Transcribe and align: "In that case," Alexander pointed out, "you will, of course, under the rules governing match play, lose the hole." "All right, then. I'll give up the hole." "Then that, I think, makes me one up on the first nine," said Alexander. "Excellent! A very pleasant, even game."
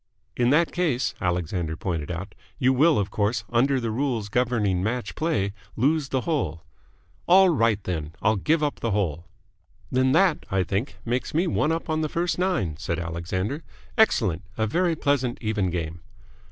"In 0.35 0.49
that 0.49 0.71
case," 0.71 1.13
Alexander 1.21 1.77
pointed 1.77 2.09
out, 2.09 2.33
"you 2.57 2.73
will, 2.73 2.97
of 2.97 3.11
course, 3.11 3.43
under 3.51 3.79
the 3.79 3.91
rules 3.91 4.29
governing 4.29 4.81
match 4.81 5.13
play, 5.13 5.53
lose 5.75 6.09
the 6.09 6.21
hole." 6.21 6.63
"All 7.27 7.49
right, 7.49 7.83
then. 7.83 8.13
I'll 8.19 8.35
give 8.35 8.63
up 8.63 8.79
the 8.79 8.89
hole." 8.89 9.27
"Then 9.91 10.11
that, 10.13 10.43
I 10.49 10.63
think, 10.63 10.97
makes 11.05 11.35
me 11.35 11.45
one 11.45 11.71
up 11.71 11.87
on 11.87 12.01
the 12.01 12.09
first 12.09 12.39
nine," 12.39 12.77
said 12.77 12.97
Alexander. 12.97 13.61
"Excellent! 13.95 14.41
A 14.57 14.65
very 14.65 14.95
pleasant, 14.95 15.37
even 15.39 15.69
game." 15.69 16.01